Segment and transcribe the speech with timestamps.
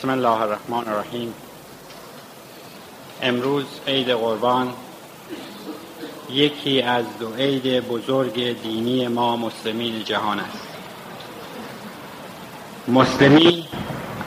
[0.00, 1.34] بسم الله الرحمن الرحیم.
[3.22, 4.72] امروز عید قربان.
[6.30, 10.68] یکی از دو عید بزرگ دینی ما مسلمین جهان است.
[12.88, 13.64] مسلمین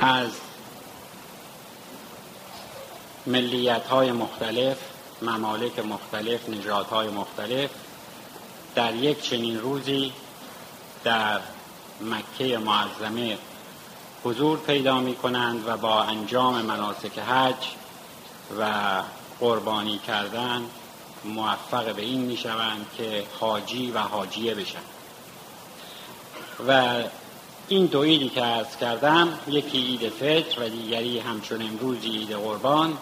[0.02, 0.30] از
[3.28, 4.78] ملیت های مختلف
[5.21, 7.70] ممالک مختلف نژادهای مختلف
[8.76, 10.14] در یک چنین روزی
[11.04, 11.40] در
[12.02, 13.38] مکه معظمه
[14.24, 17.68] حضور پیدا می کنند و با انجام مناسک حج
[18.60, 18.71] و
[19.39, 20.61] قربانی کردن
[21.25, 24.80] موفق به این می شوند که حاجی و حاجیه بشن.
[26.68, 27.04] و
[27.68, 32.97] این دو عیدی که ارز کردم یکی عید فطر و دیگری همچون امروزی عید قربان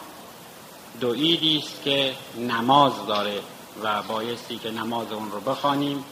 [1.00, 3.42] دو عیدی است که نماز داره
[3.84, 6.04] و بایستی که نماز اون رو بخوانیم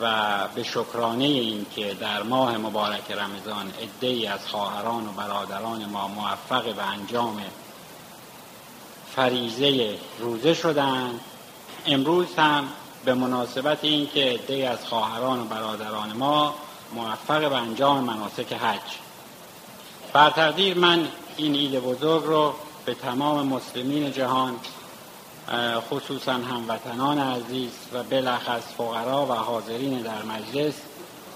[0.00, 6.08] و به شکرانه این که در ماه مبارک رمضان ای از خواهران و برادران ما
[6.08, 7.42] موفق به انجام
[9.16, 11.20] فریزه روزه شدند
[11.86, 12.68] امروز هم
[13.04, 16.54] به مناسبت این که ای از خواهران و برادران ما
[16.94, 18.80] موفق به انجام مناسک حج.
[20.12, 24.56] بر تقدیر من این عید بزرگ رو به تمام مسلمین جهان
[25.90, 30.74] خصوصا هموطنان عزیز و بلخص فقرا و حاضرین در مجلس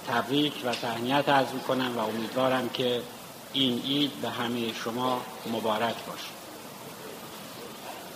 [0.09, 3.03] تبریک و تهنیت عرض کنم و امیدوارم که
[3.53, 5.21] این عید به همه شما
[5.53, 6.31] مبارک باشه.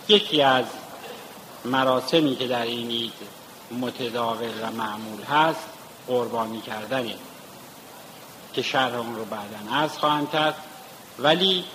[0.07, 0.65] یکی از
[1.65, 3.13] مراسمی که در این عید
[3.81, 5.65] متداول و معمول هست
[6.07, 7.15] قربانی کردنه
[8.53, 10.55] که شرح اون رو بعدا عرض خواهم کرد.
[11.19, 11.65] ولی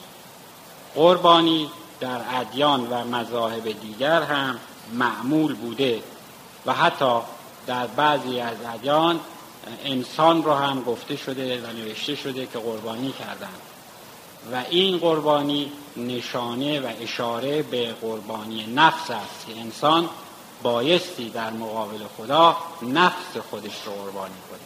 [0.95, 4.59] قربانی در ادیان و مذاهب دیگر هم
[4.93, 6.03] معمول بوده
[6.67, 7.21] و حتی
[7.67, 9.21] در بعضی از ادیان
[9.85, 13.61] انسان رو هم گفته شده و نوشته شده که قربانی کردند.
[14.53, 20.09] و این قربانی نشانه و اشاره به قربانی نفس است که انسان
[20.63, 24.61] بایستی در مقابل خدا نفس خودش رو قربانی کنه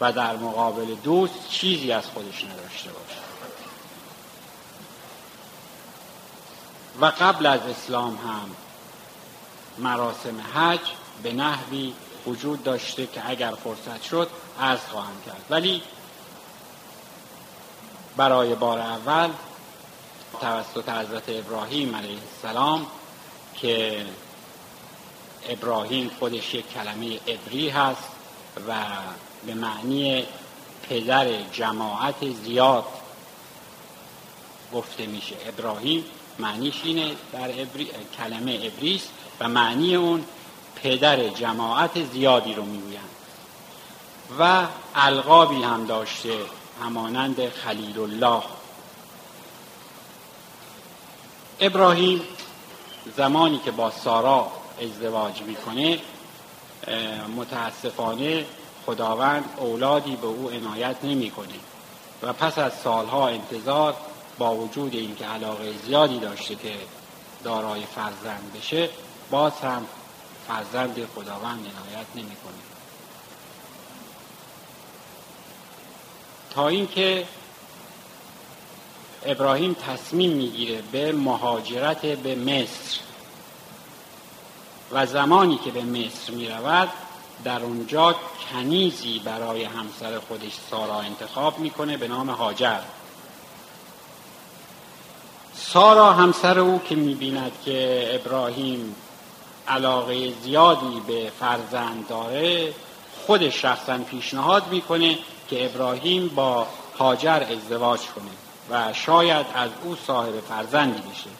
[0.00, 3.29] و در مقابل دوست چیزی از خودش نداشته باشه.
[7.00, 8.50] و قبل از اسلام هم
[9.78, 10.80] مراسم حج
[11.22, 11.94] به نحوی
[12.26, 14.30] وجود داشته که اگر فرصت شد
[14.60, 15.44] عرض خواهم کرد.
[15.50, 15.82] ولی
[18.16, 19.30] برای بار اول
[20.40, 22.86] توسط حضرت ابراهیم علیه السلام
[23.54, 24.06] که
[25.48, 28.08] ابراهیم خودش یک کلمه عبری هست
[28.68, 28.74] و
[29.46, 30.26] به معنی
[30.88, 32.84] پدر جماعت زیاد
[34.72, 36.04] گفته میشه ابراهیم
[36.38, 39.08] معنیش اینه در عبری، کلمه عبریست
[39.40, 40.24] و معنی اون
[40.82, 43.08] پدر جماعت زیادی رو می‌گویند.
[44.38, 46.38] و القابی هم داشته
[46.82, 48.42] همانند خلیل الله
[51.60, 52.22] ابراهیم
[53.16, 54.52] زمانی که با سارا
[54.82, 55.98] ازدواج می‌کنه
[57.36, 58.46] متاسفانه
[58.86, 61.54] خداوند اولادی به او عنایت نمی‌کنه.
[62.22, 63.96] و پس از سالها انتظار
[64.38, 66.74] با وجود اینکه علاقه زیادی داشته که
[67.44, 68.88] دارای فرزند بشه
[69.30, 69.86] باز هم
[70.48, 72.52] فرزند خداوند عنایت نمی‌کنه.
[76.50, 77.26] تا اینکه
[79.26, 83.00] ابراهیم تصمیم می‌گیره به مهاجرت به مصر
[84.92, 86.88] و زمانی که به مصر می‌رود
[87.44, 88.16] در اونجا
[88.52, 92.80] کنیزی برای همسر خودش سارا انتخاب می‌کنه به نام هاجر
[95.72, 98.94] سارا همسر او که می‌بیند که ابراهیم
[99.68, 102.74] علاقه زیادی به فرزند داره
[103.26, 105.18] خود شخصا پیشنهاد می‌کنه
[105.50, 106.66] که ابراهیم با
[106.98, 108.30] هاجر ازدواج کنه
[108.70, 111.30] و شاید از او صاحب فرزندی بشه.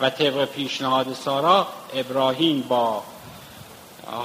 [0.00, 3.02] و طبق پیشنهاد سارا ابراهیم با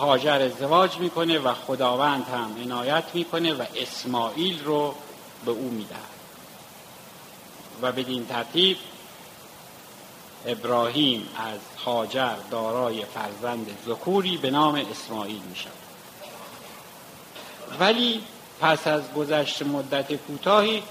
[0.02, 4.96] هاجر ازدواج می‌کنه و خداوند هم عنایت می‌کنه و اسماعیل رو
[5.46, 6.13] به او می‌دهد.
[7.84, 8.78] و بدین ترتیب
[10.46, 15.74] ابراهیم از هاجر دارای فرزند ذکوری به نام اسماعیل می شود
[17.80, 18.24] ولی
[18.62, 20.84] پس از گذشت مدت کوتاهی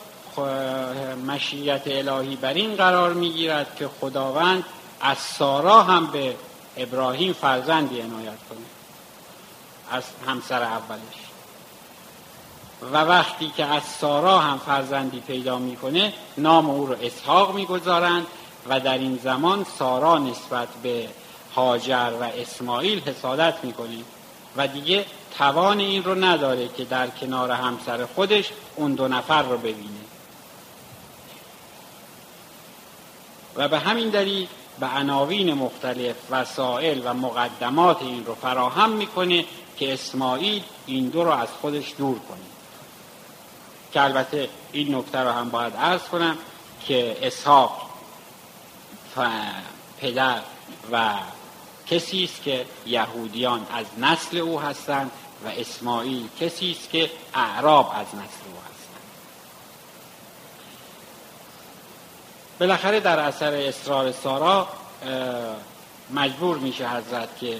[1.26, 4.64] مشیت الهی بر این قرار می گیرد که خداوند
[5.00, 6.36] از سارا هم به
[6.76, 8.58] ابراهیم فرزندی عنایت کنه.
[9.90, 11.21] از همسر اولش.
[12.92, 18.26] و وقتی که از سارا هم فرزندی پیدا می‌کنه نام او رو اسحاق می‌گذارند
[18.68, 21.08] و در این زمان سارا نسبت به
[21.56, 23.98] هاجر و اسماعیل حسادت می‌کنه
[24.56, 25.06] و دیگه
[25.38, 30.02] توان این رو نداره که در کنار همسر خودش اون دو نفر رو ببینه.
[33.56, 34.46] و به همین دلیل
[34.80, 39.44] به عناوین مختلف وسایل و مقدمات این رو فراهم می‌کنه
[39.76, 42.51] که اسماعیل این دو رو از خودش دور کنه.
[43.92, 46.38] که البته این نکته رو هم باید عرض کنم
[46.86, 47.90] که اسحاق
[50.00, 50.40] پدر
[50.92, 51.14] و
[51.86, 55.10] کسی است که یهودیان از نسل او هستند
[55.44, 59.02] و اسماعیل کسی است که اعراب از نسل او هستند.
[62.60, 64.68] بالاخره در اثر اصرار سارا
[66.10, 67.56] مجبور میشه حضرت که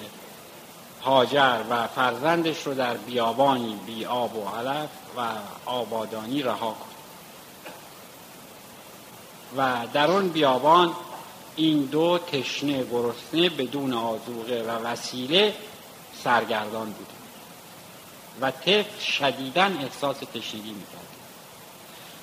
[1.02, 5.28] هاجر و فرزندش رو در بیابانی بی آب و علف و
[5.66, 6.86] آبادانی رها کن.
[9.56, 10.92] و در اون بیابان
[11.56, 15.54] این دو تشنه گرسنه بدون آزوقه و وسیله
[16.24, 17.10] سرگردان بوده
[18.40, 21.12] و طفل شدیدا احساس تشنگی می‌کرد.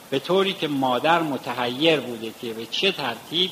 [0.09, 3.51] به طوری که مادر متحیر بوده که به چه ترتیب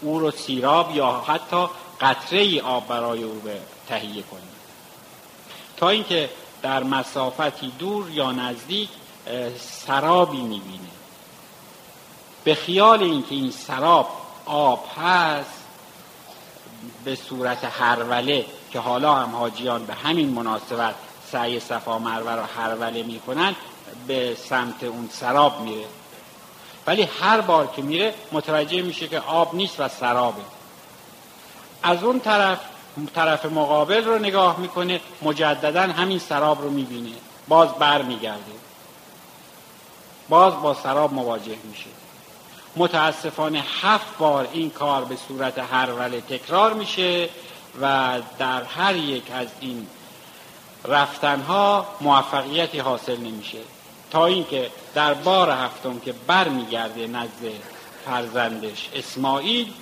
[0.00, 1.66] او رو سیراب یا حتی
[2.00, 4.40] قطره آب برای او به تهیه کنه.
[5.76, 6.30] تا اینکه
[6.62, 8.88] در مسافتی دور یا نزدیک
[9.58, 10.88] سرابی می‌بینه.
[12.44, 14.08] به خیال اینکه این سراب
[14.46, 15.50] آب هست
[17.04, 20.94] به صورت هروله که حالا هم حاجیان به همین مناسبت
[21.32, 23.54] سعی صفا مروه رو هروله می‌کنن
[24.06, 25.86] به سمت اون سراب میره.
[26.86, 30.42] ولی هر بار که میره متوجه میشه که آب نیست و سرابه.
[31.82, 32.58] از اون طرف
[33.14, 37.10] طرف مقابل رو نگاه می‌کنه مجددا همین سراب رو می‌بینه.
[37.48, 38.52] باز بر میگرده
[40.28, 41.90] باز با سراب مواجه میشه.
[42.76, 47.28] متاسفانه هفت بار این کار به صورت هر وله تکرار میشه
[47.82, 49.86] و در هر یک از این
[50.84, 53.58] رفتنها موفقیتی حاصل نمیشه.
[54.10, 57.44] تا اینکه در بار هفتم که بر میگرده نزد
[58.06, 59.72] فرزندش اسماعیل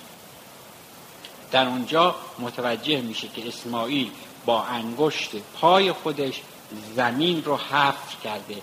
[1.55, 4.11] در اونجا متوجه میشه که اسماعیل
[4.45, 5.29] با انگشت
[5.61, 6.41] پای خودش
[6.95, 8.61] زمین رو حفر کرده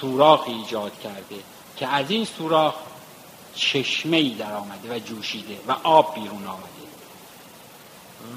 [0.00, 1.36] سوراخ ایجاد کرده
[1.76, 2.74] که از این سوراخ
[3.54, 6.64] چشمه ای در آمده و جوشیده و آب بیرون آمده.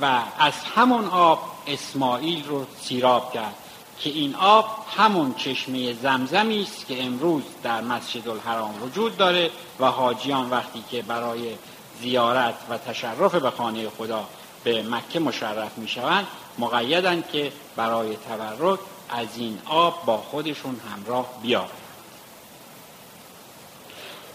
[0.01, 3.55] و از همون آب اسماعیل رو سیراب کرد
[3.99, 4.65] که این آب
[4.97, 11.01] همون چشمه زمزمی است که امروز در مسجد الحرام وجود داره و حاجیان وقتی که
[11.01, 11.55] برای
[12.03, 14.27] زیارت و تشرف به خانه خدا
[14.63, 16.27] به مکه مشرف می شوند
[16.59, 18.79] مقیدن که برای تبرک
[19.09, 21.67] از این آب با خودشون همراه بیارن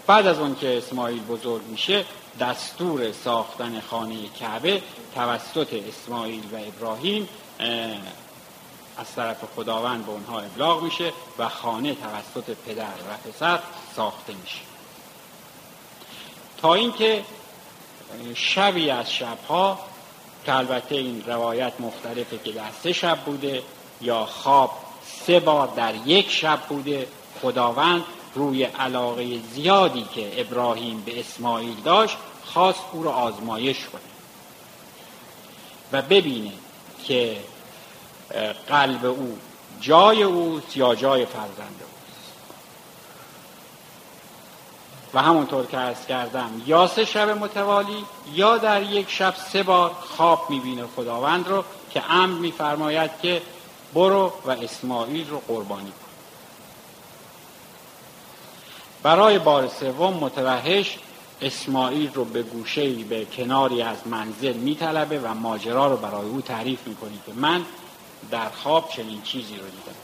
[0.07, 2.05] بعد از اون که اسماعیل بزرگ میشه
[2.39, 4.81] دستور ساختن خانه کعبه
[5.15, 7.29] توسط اسماعیل و ابراهیم
[8.97, 13.59] از طرف خداوند به اونها ابلاغ میشه و خانه توسط پدر و پسر
[13.95, 14.61] ساخته میشه.
[16.61, 17.23] تا اینکه
[18.35, 19.79] شبی از شبها
[20.45, 23.63] که البته این روایت مختلفه که در سه شب بوده
[24.01, 24.71] یا خواب
[25.25, 27.07] سه بار در یک شب بوده.
[27.41, 28.03] خداوند
[28.35, 34.01] روی علاقه زیادی که ابراهیم به اسماعیل داشت خواست او را آزمایش کنه
[35.91, 36.51] و ببینه
[37.03, 37.37] که
[38.67, 39.37] قلب او
[39.81, 41.98] جای اوست یا جای فرزند اوست
[45.13, 49.91] و همونطور که ارز کردم یا سه شب متوالی یا در یک شب سه بار
[49.91, 53.41] خواب می‌بینه خداوند رو که امر میفرماید که
[53.93, 56.09] برو و اسماعیل رو قربانی کن.
[59.03, 60.97] برای بار سوم متوحش
[61.41, 66.87] اسماعیل رو به گوشه به کناری از منزل میطلبه و ماجرا رو برای او تعریف
[66.87, 67.65] می‌کنه که من
[68.31, 69.95] در خواب چنین چیزی رو دیدم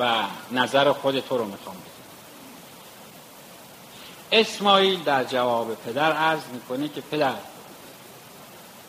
[0.00, 1.76] و نظر خود تو رو می‌خوام
[4.32, 7.34] اسماعیل در جواب پدر عرض می‌کنه که پدر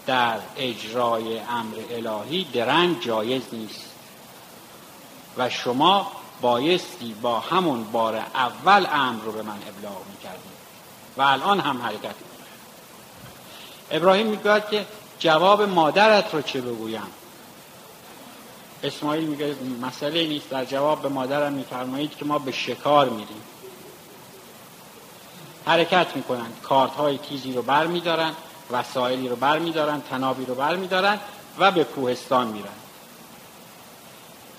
[0.05, 3.85] در اجرای امر الهی درنگ جایز نیست
[5.37, 10.51] و شما بایستی با همون بار اول امر رو به من ابلاغ می‌کردیم
[11.17, 12.47] و الان هم حرکت می‌کنه
[13.91, 14.85] ابراهیم می‌گوید که
[15.19, 17.07] جواب مادرت رو چه بگویم؟
[18.83, 23.41] اسماعیل میگه مسئله نیست در جواب به مادرم میفرمایید که ما به شکار میریم.
[25.67, 26.47] حرکت می‌کنن.
[26.63, 28.33] کارت های تیزی رو بر میدارن
[28.71, 31.19] وسایلی رو بر میدارن تنابی رو بر میدارن
[31.59, 32.77] و به کوهستان میرن.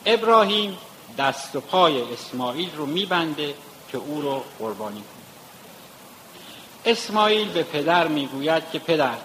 [0.06, 0.78] ابراهیم
[1.18, 3.54] دست و پای اسماعیل رو میبنده
[3.92, 6.92] که او رو قربانی کنه.
[6.92, 9.16] اسماعیل به پدر می‌گوید که پدر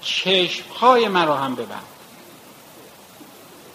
[0.00, 1.86] چشمهای مرا هم ببند.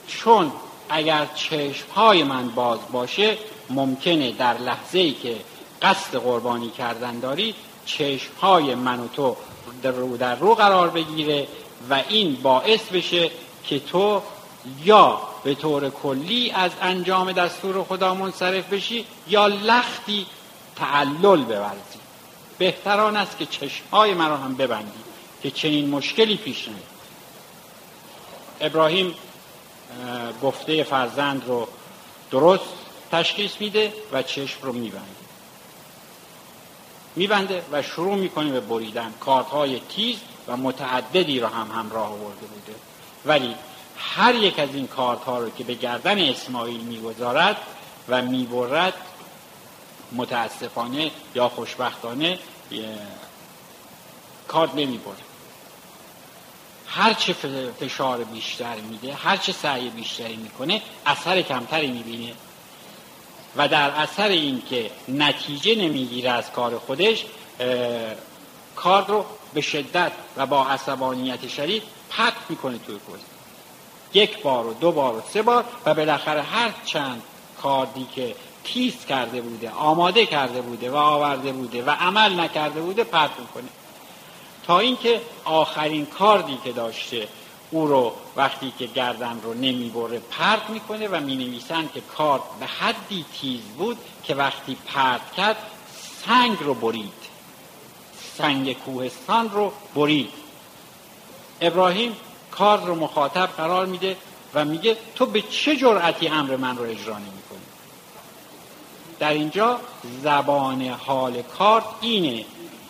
[0.07, 0.51] چون
[0.89, 3.37] اگر چشمهای من باز باشه
[3.69, 5.37] ممکنه در لحظه ای که
[5.81, 7.55] قصد قربانی کردن داری
[7.85, 9.35] چشم های من و تو
[9.81, 11.47] در رو در رو قرار بگیره
[11.89, 13.31] و این باعث بشه
[13.63, 14.21] که تو
[14.83, 20.25] یا به طور کلی از انجام دستور خدا منصرف بشی یا لختی
[20.75, 21.99] تعلل بورزی.
[22.57, 25.03] بهتران است که چشمهای مرا هم ببندی
[25.43, 26.83] که چنین مشکلی پیش نیاد
[28.61, 29.13] ابراهیم
[30.43, 31.67] گفته فرزند رو
[32.31, 32.63] درست
[33.11, 35.28] تشخیص میده و چشم رو میبنده.
[37.15, 39.13] میبنده و شروع می‌کنه به بریدن.
[39.19, 42.75] کارتهای تیز و متعددی رو هم همراه آورده بوده.
[43.25, 43.55] ولی
[43.97, 47.57] هر یک از این کارتها رو که به گردن اسماعیل می‌گذارد
[48.09, 48.93] و می‌برد
[50.11, 52.39] متاسفانه یا خوشبختانه
[54.47, 55.15] کارت نمی‌بره.
[56.87, 57.33] هر چه
[57.79, 62.33] فشار بیشتر میده هر چه سعی بیشتری می‌کنه اثر کمتری می‌بینه.
[63.55, 67.25] و در اثر این که نتیجه نمی‌گیره از کار خودش
[68.75, 73.19] کار رو به شدت و با عصبانیت شدید پرت می‌کنه توی کوز
[74.13, 77.21] یک بار و دو بار و سه بار و بالاخره هر چند
[77.61, 83.03] کاردی که تیز کرده بوده آماده کرده بوده و آورده بوده و عمل نکرده بوده
[83.03, 83.69] پرت می‌کنه.
[84.67, 87.27] تا اینکه آخرین کاردی که داشته
[87.71, 92.65] او رو وقتی که گردن رو نمی‌بره پرت می‌کنه و می نویسن که کارد به
[92.65, 95.57] حدی تیز بود که وقتی پرت کرد
[96.25, 97.13] سنگ رو برید.
[98.37, 100.29] سنگ کوهستان رو برید.
[101.61, 102.15] ابراهیم
[102.51, 104.17] کارد رو مخاطب قرار میده
[104.53, 107.59] و میگه تو به چه جرأتی امر من رو اجرا نمی کنی
[109.19, 109.79] در اینجا
[110.23, 112.45] زبان حال کارد اینه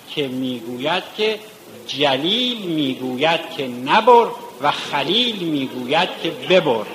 [0.09, 1.39] که می‌گوید که
[1.87, 4.27] جلیل می‌گوید که نبر
[4.61, 6.85] و خلیل می‌گوید که ببر.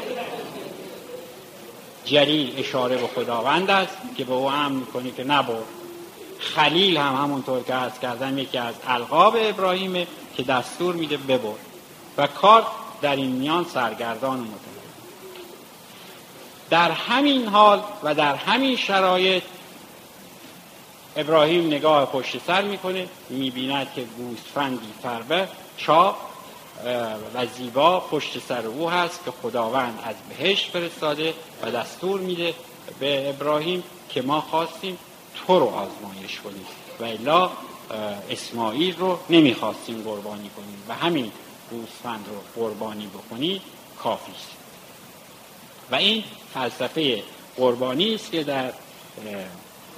[2.05, 5.55] جلیل اشاره به خداوند است که به او هم می‌کنه که نبر.
[6.39, 10.07] خلیل هم همونطور که از کردن یکی از القاب ابراهیمه
[10.37, 11.55] که دستور میده ببر
[12.17, 12.67] و کار
[13.03, 14.45] در این میان سرگردان و
[16.71, 19.43] در همین حال و در همین شرایط
[21.17, 26.17] ابراهیم نگاه پشت سر می‌کنه می‌بیند که گوسفندی فربه چاپ
[27.35, 32.55] و زیبا پشت سر او هست که خداوند از بهشت فرستاده و دستور میده
[33.01, 34.99] به ابراهیم که ما خواستیم
[35.35, 36.67] تو رو آزمایش کنیم.
[37.01, 37.51] و الا
[38.31, 41.33] اسماعیل رو نمی‌خواستیم قربانی کنیم و همین
[41.71, 43.61] گوسفند رو قربانی بکنی
[43.99, 44.51] کافی است.
[45.91, 47.23] و این فلسفه
[47.57, 48.73] قربانی است که در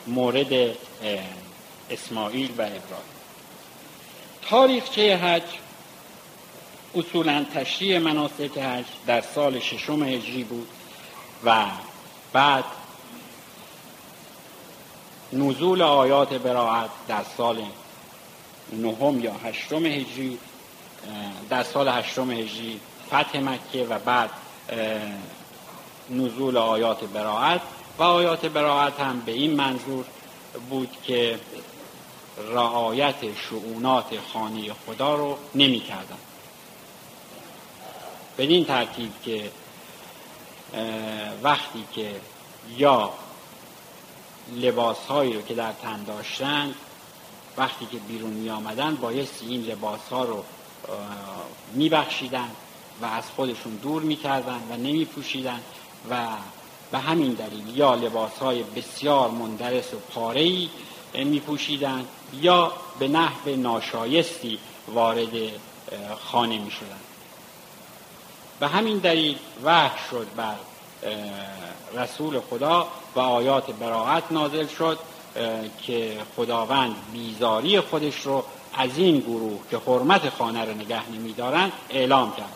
[0.06, 0.76] مورد
[1.90, 3.16] اسماعیل و ابراهیم.
[4.48, 5.42] تاریخچه حج
[6.96, 10.68] اصولا تشریع مناسک حج در سال ششم هجری بود
[11.44, 11.64] و
[12.32, 12.64] بعد
[15.32, 17.62] نزول آیات براعت در سال
[18.72, 20.38] نهم یا هشتم هجری
[21.50, 24.30] در سال هشتم هجری فتح مکه و بعد
[26.10, 27.60] نزول آیات براعت
[27.98, 30.04] و آیات براعت هم به این منظور
[30.70, 31.38] بود که
[32.52, 33.14] رعایت
[33.50, 36.16] شعونات خانه خدا رو نمی کردن
[38.38, 39.50] بدین ترتیب که
[41.42, 42.20] وقتی که
[42.76, 43.10] یا
[44.52, 46.74] لباس هایی رو که در تن داشتن
[47.56, 50.44] وقتی که بیرون می آمدن بایستی این لباس ها رو
[51.74, 52.50] می بخشیدن
[53.02, 55.60] و از خودشون دور می کردن و نمی پوشیدن
[56.10, 56.26] و
[56.92, 60.70] به همین دلیل یا لباس های بسیار مندرس و پارهی
[61.14, 62.06] می پوشیدن
[62.40, 65.30] یا به نحو ناشایستی وارد
[66.24, 67.00] خانه می شدن
[68.60, 70.54] به همین دلیل وحش شد بر
[71.94, 74.98] رسول خدا و آیات براعت نازل شد
[75.82, 78.44] که خداوند بیزاری خودش رو
[78.74, 82.52] از این گروه که حرمت خانه رو نگه نمیدارند اعلام کرد.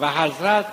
[0.00, 0.66] و حضرت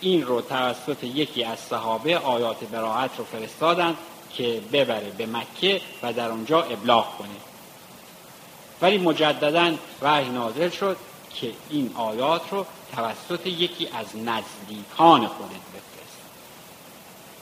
[0.00, 3.96] این رو توسط یکی از صحابه آیات براعت رو فرستادند
[4.32, 7.28] که ببره به مکه و در اونجا ابلاغ کنه.
[8.82, 10.96] ولی مجددا وحی نازل شد.
[11.34, 16.18] که این آیات رو توسط یکی از نزدیکان خودت بفرست.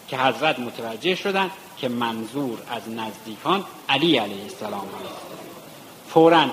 [0.09, 5.27] که حضرت متوجه شدن که منظور از نزدیکان علی علیه السلام هست.
[6.09, 6.47] فورا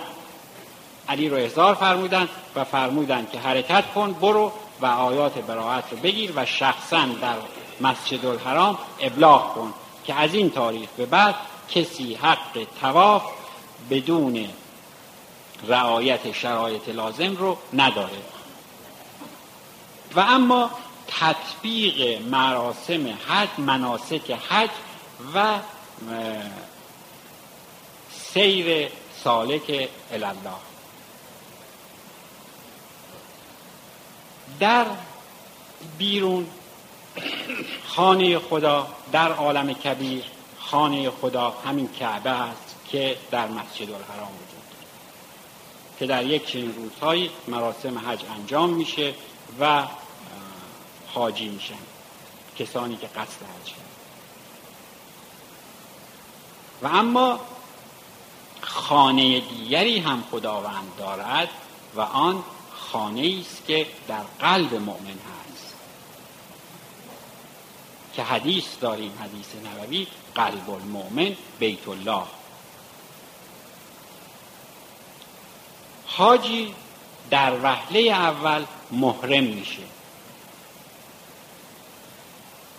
[1.09, 6.33] علی رو احضار فرمودن و فرمودن که حرکت کن برو و آیات براعت رو بگیر
[6.35, 7.35] و شخصا در
[7.81, 9.73] مسجد الحرام ابلاغ کن
[10.05, 11.35] که از این تاریخ به بعد
[11.69, 13.23] کسی حق تواف
[13.89, 14.45] بدون
[15.67, 18.21] رعایت شرایط لازم رو نداره.
[20.15, 20.71] و اما
[21.07, 24.69] تطبیق مراسم حج مناسک حج
[25.35, 25.59] و
[28.33, 28.89] سیر
[29.23, 30.33] سالک الله
[34.59, 34.85] در
[35.97, 36.47] بیرون
[37.87, 40.23] خانه خدا در عالم کبیر
[40.59, 44.31] خانه خدا همین کعبه است که در مسجد الحرام
[45.99, 49.13] که در یک چنین روزهایی مراسم حج انجام میشه
[49.59, 49.87] و
[51.13, 51.73] حاجی میشن
[52.59, 53.73] کسانی که قصد حج
[56.81, 57.39] و اما
[58.61, 61.49] خانه دیگری هم خداوند دارد
[61.95, 65.75] و آن خانه است که در قلب مؤمن هست.
[68.13, 72.23] که حدیث داریم حدیث نبوی قلب المؤمن بیت الله.
[76.19, 76.73] حاجی
[77.29, 79.81] در وحله اول محرم میشه.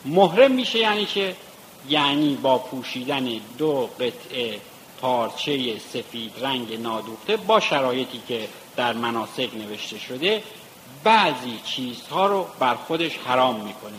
[0.04, 1.36] محرم میشه یعنی که
[1.88, 4.60] یعنی با پوشیدن دو قطعه
[5.00, 10.42] پارچه سفید رنگ نادوخته با شرایطی که در مناسک نوشته شده
[11.04, 13.98] بعضی چیزها رو بر خودش حرام می‌کنه.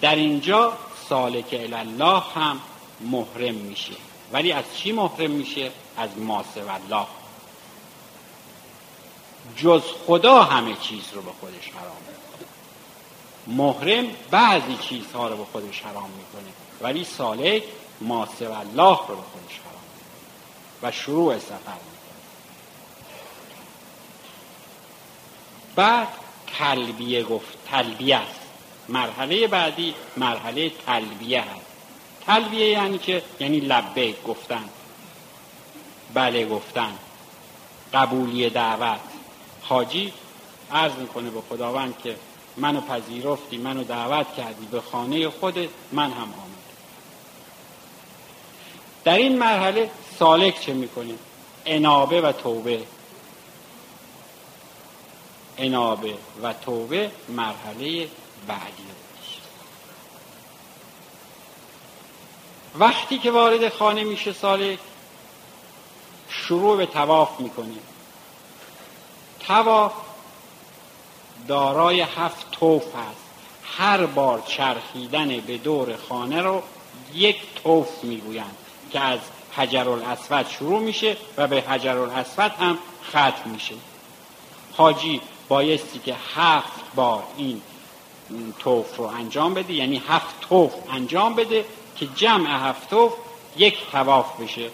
[0.00, 0.72] در اینجا
[1.08, 2.60] سالک الله هم
[3.00, 3.94] محرم میشه.
[4.34, 7.06] ولی از چی محرم میشه؟ از ماسه الله
[9.56, 12.46] جز خدا همه چیز رو به خودش حرام می‌کنه.
[13.56, 17.62] محرم بعضی چیزها رو به خودش حرام می‌کنه ولی سالک
[18.00, 19.82] ماسه الله رو به خودش حرام
[20.82, 22.14] و شروع سفر می‌کنه.
[25.76, 26.08] بعد
[26.58, 28.40] تلبیه گفت تلبیه است.
[28.88, 31.73] مرحله بعدی مرحله تلبیه هست.
[32.26, 34.64] تلبیه یعنی که یعنی لبه گفتن.
[36.14, 36.92] بله گفتن.
[37.94, 39.00] قبولی دعوت.
[39.62, 40.12] حاجی
[40.72, 42.16] عرض می‌کنه به خداوند که
[42.56, 46.64] منو پذیرفتی منو دعوت کردی به خانه خودت من هم آمد
[49.04, 51.14] در این مرحله سالک چه می‌کنه
[51.66, 52.82] انابه و توبه.
[55.58, 58.08] انابه و توبه مرحله
[58.46, 58.93] بعدی.
[62.78, 64.78] وقتی که وارد خانه میشه سالک
[66.28, 67.74] شروع به تواف می‌کنه.
[69.40, 69.92] تواف
[71.48, 73.24] دارای هفت توف هست
[73.78, 76.62] هر بار چرخیدن به دور خانه رو
[77.14, 78.56] یک توف می‌گویند
[78.92, 79.18] که از
[79.56, 83.74] حجر الاسود شروع میشه و به حجر الاسود هم ختم میشه.
[84.76, 87.62] حاجی بایستی که هفت بار این
[88.58, 91.64] توف رو انجام بده یعنی هفت توف انجام بده
[91.96, 93.12] که جمع هفت توف
[93.56, 94.70] یک تواف بشه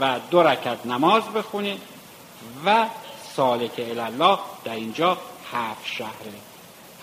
[0.00, 1.78] و دو رکت نماز بخونه
[2.66, 2.86] و
[3.36, 5.18] سالک الله در اینجا
[5.52, 6.32] هفت شهره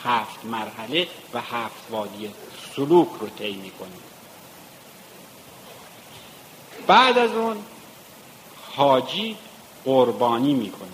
[0.04, 2.34] هفت مرحله و هفت وادی
[2.76, 3.90] سلوک رو طی می‌کنه.
[6.88, 7.58] بعد از اون
[8.76, 9.38] حاجی
[9.86, 10.90] قربانی می‌کنه.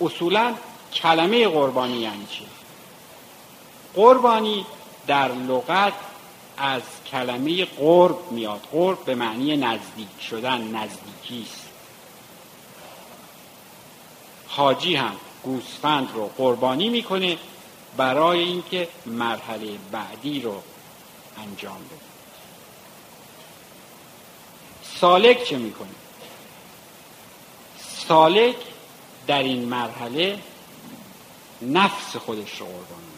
[0.00, 0.54] اصولا
[0.92, 2.46] کلمه قربانی یعنی چی؟
[3.94, 4.66] قربانی
[5.06, 5.92] در لغت
[6.56, 8.60] از کلمه قرب میاد.
[8.72, 11.68] قرب به معنی نزدیک شدن نزدیکی است.
[14.48, 17.38] حاجی هم گوسفند رو قربانی می‌کنه
[17.96, 20.62] برای اینکه مرحله بعدی رو
[21.38, 22.00] انجام بده.
[25.00, 25.88] سالک چه می‌کنه؟
[28.08, 28.56] سالک
[29.26, 30.38] در این مرحله
[31.62, 33.13] نفس خودش رو قربانی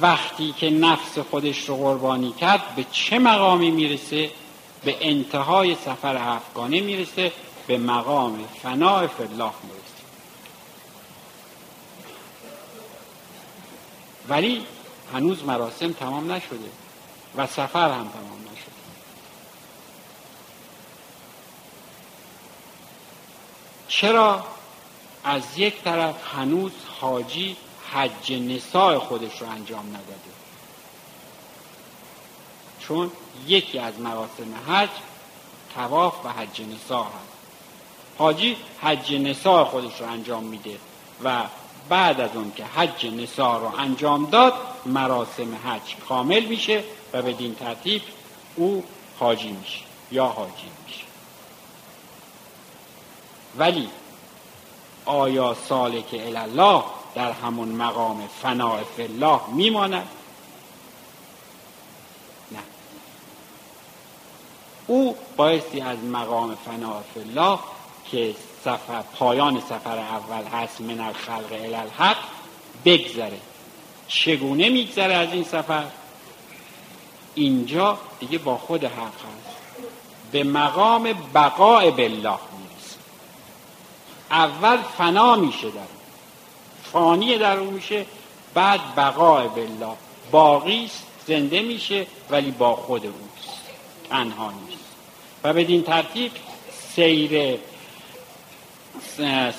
[0.00, 4.30] وقتی که نفس خودش رو قربانی کرد به چه مقامی می‌رسه؟
[4.84, 7.32] به انتهای سفر افغانه می‌رسه
[7.66, 9.82] به مقام فناع فلاح می‌رسه.
[14.28, 14.66] ولی
[15.12, 16.70] هنوز مراسم تمام نشده
[17.36, 18.72] و سفر هم تمام نشده.
[23.88, 24.44] چرا
[25.24, 27.56] از یک طرف هنوز حاجی
[27.92, 30.32] حج نساء خودش رو انجام نداده.
[32.80, 33.10] چون
[33.46, 34.88] یکی از مراسم حج
[35.74, 37.32] تواف و حج نساء هست.
[38.18, 40.78] حاجی حج نساء خودش رو انجام میده
[41.24, 41.42] و
[41.88, 44.54] بعد از اون که حج نساء رو انجام داد
[44.86, 48.02] مراسم حج کامل میشه و بدین ترتیب
[48.56, 48.84] او
[49.18, 51.04] حاجی میشه یا حاجی میشه.
[53.56, 53.88] ولی
[55.04, 56.82] آیا سالک الله
[57.14, 60.08] در همون مقام فناع الله میماند؟
[62.52, 62.58] نه.
[64.86, 67.58] او بایستی از مقام فناع الله
[68.10, 72.16] که سفر پایان سفر اول هست من الخلق الالحق
[72.84, 73.40] بگذره.
[74.08, 75.84] چگونه میگذره از این سفر؟
[77.34, 79.56] اینجا دیگه با خود حق هست.
[80.32, 82.96] به مقام بقاء بالله می‌رسه.
[84.30, 86.01] اول فنا میشه در
[86.92, 88.06] فانی در اون میشه
[88.54, 89.96] بعد بقاء بالله.
[90.30, 90.90] باقی
[91.26, 93.58] زنده میشه ولی با خود اوست.
[94.10, 94.84] تنها نیست.
[95.44, 96.32] و بدین ترتیب
[96.94, 97.58] سیر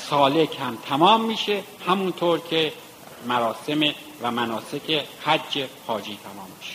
[0.10, 1.64] سالک هم تمام میشه.
[1.88, 2.74] همونطور که
[3.28, 3.82] مراسم
[4.22, 6.74] و مناسک حج حاجی تمام میشه.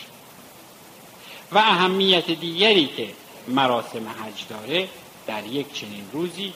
[1.51, 3.09] و اهمیت دیگری که
[3.47, 4.87] مراسم حج داره
[5.27, 6.53] در یک چنین روزی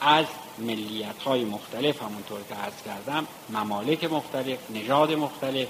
[0.00, 0.26] از
[0.58, 5.68] ملیت های مختلف همونطور که عرض کردم ممالک مختلف نژاد مختلف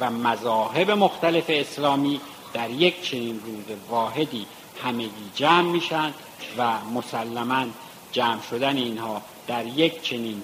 [0.00, 2.20] و مذاهب مختلف اسلامی
[2.52, 4.46] در یک چنین روز واحدی
[4.84, 6.14] همگی جمع میشن
[6.58, 7.66] و مسلما
[8.12, 10.42] جمع شدن اینها در یک چنین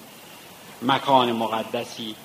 [0.81, 2.15] مکان مقدسی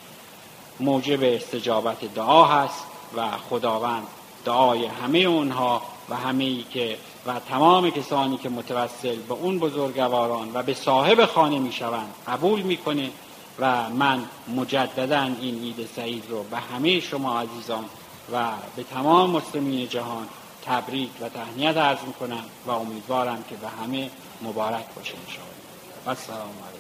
[0.81, 2.85] موجب استجابت دعا هست
[3.17, 4.07] و خداوند
[4.45, 10.51] دعای همه اونها و همه ای که و تمام کسانی که متوسل به اون بزرگواران
[10.55, 13.11] و به صاحب خانه می‌شوند قبول می‌کنه
[13.59, 14.25] و من
[14.57, 17.85] مجددا این عید سعید رو به همه شما عزیزان
[18.33, 18.45] و
[18.77, 20.29] به تمام مسلمین جهان
[20.65, 24.11] تبریک و تهنیت عرض می‌کنم و امیدوارم که به همه
[24.43, 25.61] مبارک باشه انشاءالله.
[26.07, 26.80] و السلام علیکم.